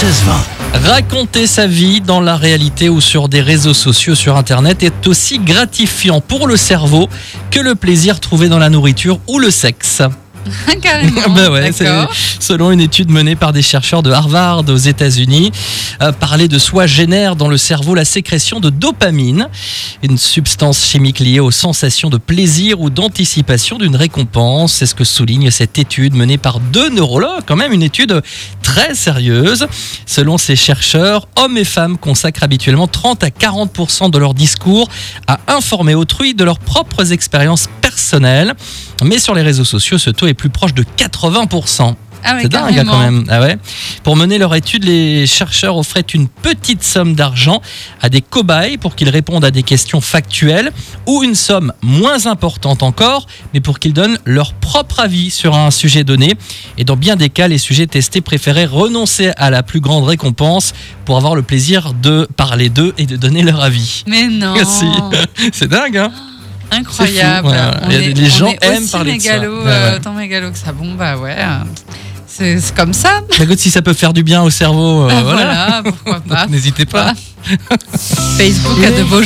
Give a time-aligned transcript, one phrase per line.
[0.00, 0.82] 16-20.
[0.88, 5.38] Raconter sa vie dans la réalité ou sur des réseaux sociaux sur Internet est aussi
[5.38, 7.08] gratifiant pour le cerveau
[7.50, 10.00] que le plaisir trouvé dans la nourriture ou le sexe.
[10.82, 11.50] Carrément.
[11.50, 12.10] Ouais, c'est- d'accord.
[12.38, 15.52] selon une étude menée par des chercheurs de Harvard aux États-Unis,
[16.00, 19.48] euh, parler de soi génère dans le cerveau la sécrétion de dopamine,
[20.02, 24.72] une substance chimique liée aux sensations de plaisir ou d'anticipation d'une récompense.
[24.72, 28.22] C'est ce que souligne cette étude menée par deux neurologues, quand même une étude
[28.70, 29.66] très sérieuse.
[30.06, 34.88] Selon ces chercheurs, hommes et femmes consacrent habituellement 30 à 40% de leur discours
[35.26, 38.54] à informer autrui de leurs propres expériences personnelles.
[39.02, 41.96] Mais sur les réseaux sociaux, ce taux est plus proche de 80%.
[42.24, 43.24] Ah ouais, C'est dingue hein, quand même.
[43.28, 43.56] Ah ouais.
[44.02, 47.62] Pour mener leur étude, les chercheurs offraient une petite somme d'argent
[48.02, 50.70] à des cobayes pour qu'ils répondent à des questions factuelles
[51.06, 55.70] ou une somme moins importante encore, mais pour qu'ils donnent leur propre avis sur un
[55.70, 56.34] sujet donné.
[56.78, 60.72] Et dans bien des cas, les sujets testés préféraient renoncer à la plus grande récompense
[61.04, 64.04] pour avoir le plaisir de parler d'eux et de donner leur avis.
[64.06, 64.54] Mais non.
[65.52, 66.12] C'est dingue, hein
[66.72, 67.48] Incroyable.
[67.48, 67.80] C'est fou, voilà.
[67.84, 69.32] On Il y a est- des- les on gens est aiment aussi parler de ça.
[69.32, 70.00] mégalo, Ouais, euh, ouais.
[70.00, 70.70] Tant mégalo que ça.
[70.72, 71.36] Bon, bah ouais.
[72.32, 73.20] C'est comme ça.
[73.40, 75.42] Écoute, si ça peut faire du bien au cerveau, euh, Ah, voilà.
[75.42, 76.46] voilà, pourquoi pas.
[76.46, 77.12] N'hésitez pas.
[78.36, 79.16] Facebook a de beaux